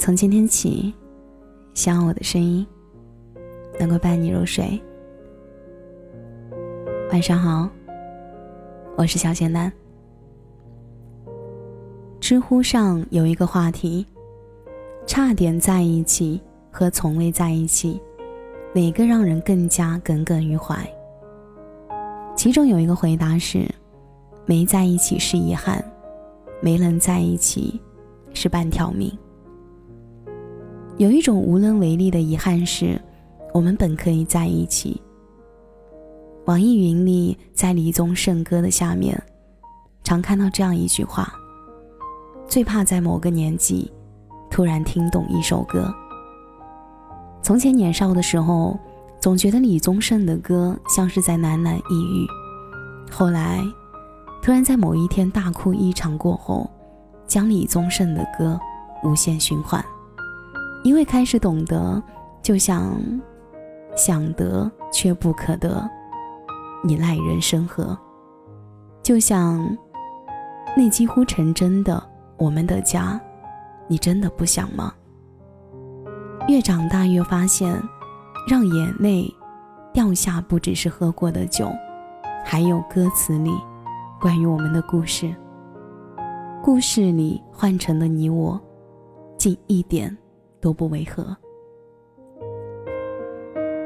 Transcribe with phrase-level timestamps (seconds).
[0.00, 0.94] 从今天起，
[1.74, 2.66] 希望我的声音
[3.78, 4.80] 能够伴你入睡。
[7.12, 7.68] 晚上好，
[8.96, 9.70] 我是小简单。
[12.18, 14.06] 知乎上有一个话题：
[15.06, 18.00] 差点在一起和从未在一起，
[18.72, 20.76] 哪个让人更加耿耿于怀？
[22.34, 23.68] 其中有一个回答是：
[24.46, 25.84] 没在一起是遗憾，
[26.62, 27.78] 没能在一起
[28.32, 29.12] 是半条命。
[31.00, 33.00] 有一种无能为力的遗憾是，
[33.54, 35.00] 我们本可以在一起。
[36.44, 39.18] 网易云里，在李宗盛歌的下面，
[40.04, 41.32] 常看到这样一句话。
[42.46, 43.90] 最怕在某个年纪，
[44.50, 45.90] 突然听懂一首歌。
[47.40, 48.78] 从前年少的时候，
[49.18, 52.26] 总觉得李宗盛的歌像是在喃喃抑郁。
[53.10, 53.64] 后来，
[54.42, 56.70] 突然在某一天大哭一场过后，
[57.26, 58.60] 将李宗盛的歌
[59.02, 59.82] 无限循环，
[60.82, 62.02] 因为开始懂得，
[62.42, 62.98] 就像
[63.96, 65.88] 想得却不可得，
[66.82, 67.98] 你赖人生何？
[69.02, 69.76] 就像
[70.76, 72.02] 那几乎成真的。
[72.38, 73.20] 我们的家，
[73.86, 74.94] 你真的不想吗？
[76.48, 77.78] 越长大越发现，
[78.48, 79.30] 让眼泪
[79.92, 81.70] 掉下不只是喝过的酒，
[82.42, 83.52] 还有歌词里
[84.18, 85.36] 关于我们的故事。
[86.62, 88.58] 故事里换成了你我，
[89.36, 90.16] 近一点
[90.60, 91.36] 都不违和。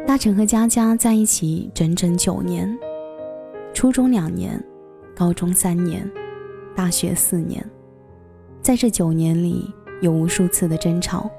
[0.06, 2.78] 大成和佳佳在一起整整九年，
[3.72, 4.62] 初中两年，
[5.17, 6.08] 高中三年，
[6.75, 7.64] 大学四年。
[8.61, 11.30] 在这九年里，有无数次的争吵，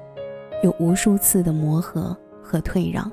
[0.62, 3.10] 有无数次的磨合和退让，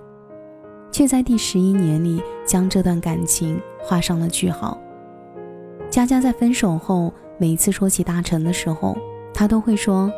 [0.91, 4.79] 却在第十一年里将这段感情画上了句号。
[5.89, 8.97] 佳佳在分手后，每次说起大成的时候，
[9.33, 10.11] 她都会说：“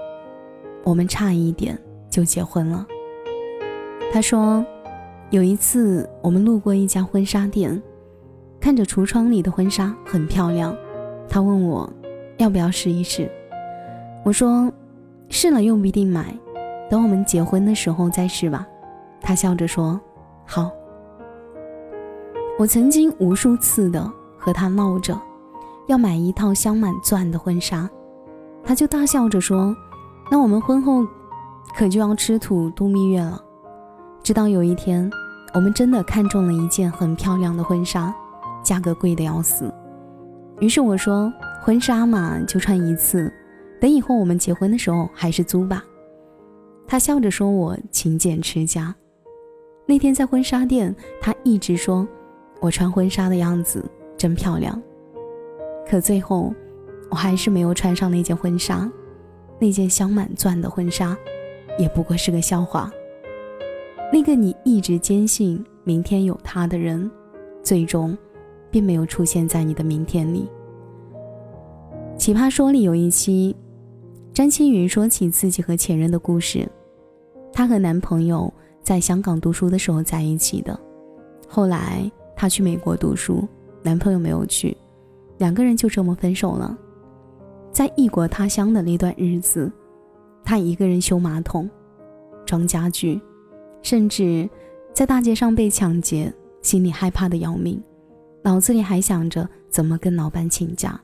[0.84, 1.78] 我们差一点
[2.10, 2.86] 就结婚了。”
[4.12, 4.66] 他说
[5.32, 7.82] ：“有一次我们路过一家婚纱店，
[8.60, 10.76] 看着橱窗里的婚纱很漂亮，
[11.28, 11.92] 他问我
[12.38, 13.30] 要不要试一试。”
[14.24, 14.72] 我说，
[15.30, 16.36] 试了又不一定买，
[16.90, 18.66] 等我们结婚的时候再试吧。
[19.22, 20.00] 他笑着说
[20.46, 20.72] ：“好。”
[22.58, 25.20] 我曾经无数次的和他闹着
[25.88, 27.90] 要买一套镶满钻的婚纱，
[28.64, 29.76] 他就大笑着说
[30.32, 31.06] ：“那我们婚后
[31.74, 33.42] 可就要吃土度蜜月了。”
[34.22, 35.10] 直到有一天，
[35.54, 38.14] 我们真的看中了一件很漂亮的婚纱，
[38.64, 39.74] 价格贵的要死。
[40.60, 41.32] 于是我说
[41.64, 43.32] ：“婚纱嘛，就穿一次。”
[43.80, 45.84] 等以后我们结婚的时候还是租吧，
[46.88, 48.96] 他笑着说：“我勤俭持家。”
[49.86, 52.08] 那天在婚纱店，他一直说
[52.62, 53.84] ：“我穿婚纱的样子
[54.18, 54.82] 真漂亮。”
[55.88, 56.52] 可最后，
[57.12, 58.90] 我还是没有穿上那件婚纱，
[59.60, 61.16] 那件镶满钻的婚纱，
[61.78, 62.92] 也不过是个笑话。
[64.14, 67.10] 那个你一直坚信明天有他的人，
[67.64, 68.18] 最终，
[68.70, 70.48] 并没有出现在你的明天里。
[72.18, 73.56] 奇葩说里有一期。
[74.34, 76.68] 张青云说起自己和前任的故事，
[77.54, 78.54] 她和男朋友
[78.84, 80.78] 在香港读书的时候在一起的，
[81.48, 83.48] 后来她去美国读书，
[83.82, 84.76] 男朋友没有去，
[85.38, 86.78] 两个人就这么分手了。
[87.72, 89.72] 在异国他乡的那段日子，
[90.46, 91.70] 他一个人修马桶、
[92.46, 93.20] 装家具，
[93.82, 94.50] 甚至
[94.94, 97.84] 在大街上被抢劫，心里害怕的要命，
[98.44, 100.98] 脑子里还想着怎么跟老板请假。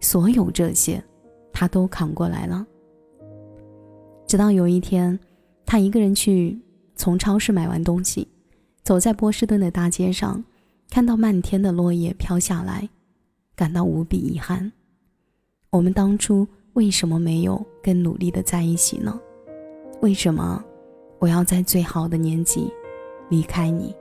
[0.00, 1.00] 所有这些。
[1.54, 2.66] 他都扛过来了。
[4.26, 5.20] 直到有一天，
[5.66, 6.58] 他一个人去
[6.96, 8.26] 从超市买完东西，
[8.82, 10.42] 走在波士顿的大街上，
[10.90, 12.88] 看到漫天的落叶飘下来，
[13.54, 14.72] 感到无比遗憾。
[15.70, 19.20] 我们当初为什么没有更努力的在一起呢？
[20.00, 20.64] 为什么
[21.18, 22.72] 我要在最好的年纪
[23.28, 23.94] 离开你？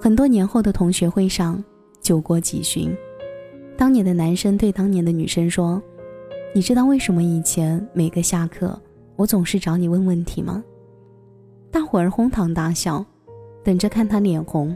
[0.00, 1.62] 很多年后的同学会上，
[2.00, 2.96] 酒过几巡。
[3.76, 5.80] 当年的男生对当年的女生说
[6.54, 8.80] ：“你知道为什么以前每个下课
[9.16, 10.64] 我总是找你问问题吗？”
[11.70, 13.04] 大伙儿哄堂大笑，
[13.62, 14.74] 等着看他脸红。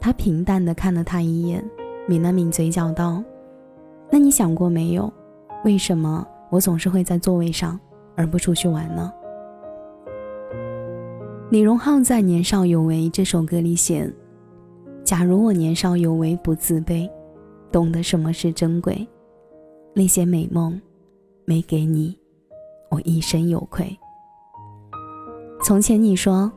[0.00, 1.62] 他平淡的看了他一眼，
[2.08, 3.22] 抿了抿嘴角道
[4.10, 5.12] ：“那你想过没有，
[5.64, 7.78] 为什么我总是会在座位上
[8.16, 9.12] 而不出去玩呢？”
[11.50, 14.08] 李荣浩在《年少有为》这首歌里写
[15.04, 17.10] ：“假如我年少有为，不自卑。”
[17.72, 19.06] 懂得什么是珍贵，
[19.94, 20.80] 那些美梦
[21.44, 22.18] 没给你，
[22.90, 23.96] 我一生有愧。
[25.62, 26.50] 从前你说，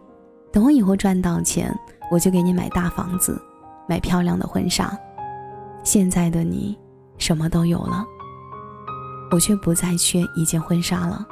[0.51, 1.71] 等我以后赚到钱，
[2.11, 3.39] 我就给你买大房子，
[3.87, 4.97] 买漂亮的婚纱。
[5.83, 6.75] 现在的你，
[7.23, 8.05] 什么都有了，
[9.31, 11.25] 我却不再缺一件婚纱了。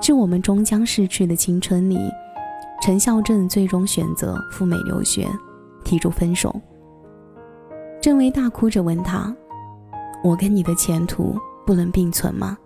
[0.00, 1.98] 致我们终将逝去的青春里，
[2.80, 5.28] 陈孝正最终选择赴美留学，
[5.82, 6.54] 提出分手。
[8.00, 9.34] 郑薇大哭着问他
[10.22, 11.36] ：“我跟你的前途
[11.66, 12.56] 不能并存吗？”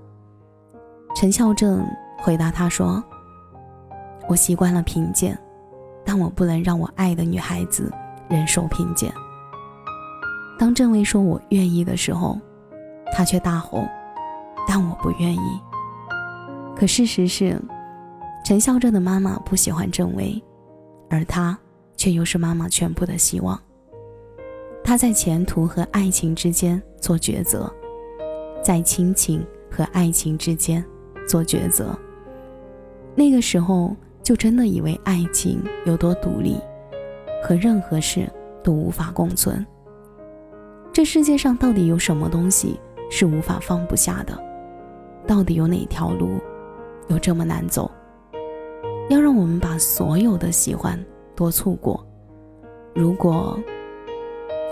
[1.17, 1.83] 陈孝正
[2.19, 3.03] 回答他说
[4.29, 5.39] ：“我习惯了贫贱，
[6.05, 7.91] 但我不能让我爱的女孩子
[8.29, 9.11] 忍受贫贱。”
[10.63, 12.39] 当郑薇说我愿意的时候，
[13.13, 13.85] 他却大吼
[14.69, 15.61] ：“但我不愿意。”
[16.79, 17.61] 可事实是，
[18.45, 20.41] 陈孝正的妈妈不喜欢郑薇，
[21.11, 21.59] 而他
[21.97, 23.61] 却又是妈妈全部的希望。
[24.85, 27.69] 他在前途和爱情之间做抉择，
[28.63, 30.85] 在亲情和爱情之间
[31.27, 31.93] 做抉择。
[33.17, 36.57] 那个时候，就真的以为爱情有多独立，
[37.43, 38.33] 和任何事
[38.63, 39.67] 都无法共存。
[40.93, 42.79] 这世界上到底有什么东西
[43.11, 44.39] 是无法放不下的？
[45.27, 46.39] 到底有哪条路
[47.09, 47.91] 有这么难走？
[49.09, 51.03] 要让我们把所有的喜欢
[51.35, 52.07] 都错过？
[52.95, 53.59] 如果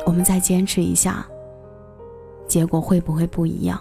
[0.05, 1.27] 我们再坚持一下，
[2.47, 3.81] 结果会不会不一样？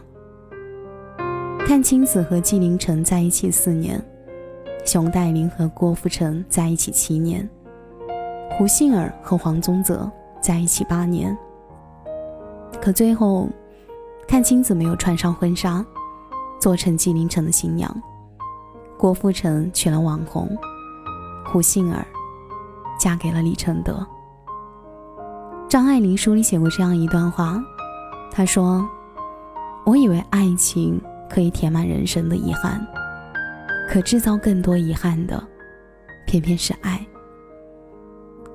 [1.67, 4.01] 阚清子和纪凌尘在一起四年，
[4.85, 7.47] 熊黛林和郭富城在一起七年，
[8.51, 10.09] 胡杏儿和黄宗泽
[10.41, 11.37] 在一起八年。
[12.81, 13.49] 可最后，
[14.27, 15.85] 阚清子没有穿上婚纱，
[16.59, 17.89] 做成纪凌尘的新娘；
[18.97, 20.49] 郭富城娶了网红，
[21.45, 22.05] 胡杏儿
[22.99, 24.05] 嫁给了李承德。
[25.67, 27.61] 张爱玲书里写过这样一段话，
[28.31, 28.87] 她说
[29.85, 30.99] ：“我以为爱情
[31.29, 32.85] 可以填满人生的遗憾，
[33.89, 35.43] 可制造更多遗憾的，
[36.25, 37.05] 偏偏是爱。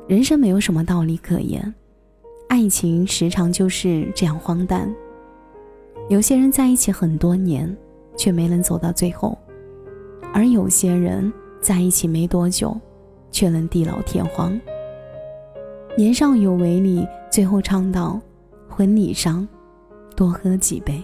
[0.08, 1.74] 人生没有什么道理可言。”
[2.48, 4.92] 爱情时常就是这样荒诞。
[6.08, 7.74] 有些人在一起很多年，
[8.16, 9.36] 却没能走到最后；
[10.32, 12.78] 而有些人在一起没多久，
[13.30, 14.60] 却能地老天荒。
[15.96, 18.20] 年少有为里最后唱到
[18.68, 19.46] ：“婚礼上，
[20.14, 21.02] 多喝几杯，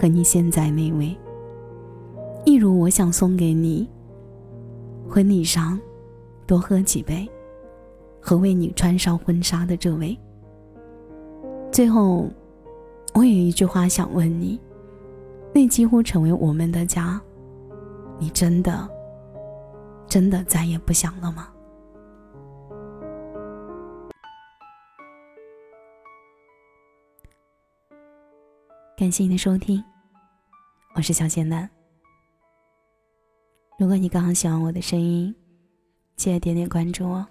[0.00, 1.14] 和你现在那位。”
[2.46, 3.86] 一如我想送给你：
[5.08, 5.78] 婚礼上，
[6.46, 7.28] 多喝几杯，
[8.20, 10.18] 和为你穿上婚纱的这位。
[11.78, 12.28] 最后，
[13.14, 14.60] 我有一句话想问你：
[15.54, 17.20] 那几乎成为我们的家，
[18.18, 18.90] 你真的、
[20.08, 21.52] 真的再也不想了吗？
[28.96, 29.80] 感谢你的收听，
[30.96, 31.70] 我是小简单。
[33.78, 35.32] 如果你刚好喜欢我的声音，
[36.16, 37.24] 记得点点关注哦。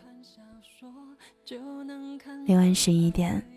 [2.47, 3.56] 每晚十一点。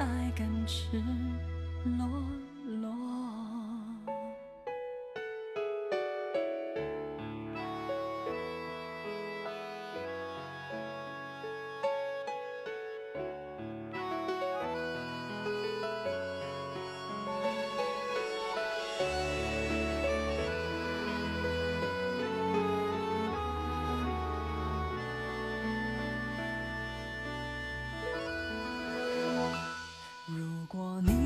[0.71, 1.01] 是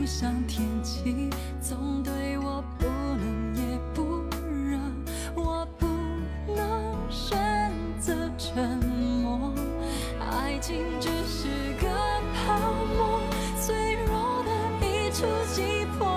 [0.06, 4.78] 像天气总对我不冷也不热
[5.36, 5.88] 我不
[6.54, 8.78] 能选择沉
[9.24, 9.52] 默。
[10.20, 11.48] 爱情只是
[11.82, 11.88] 个
[12.36, 12.56] 泡
[12.96, 13.20] 沫
[13.60, 16.15] 脆弱的一触即破。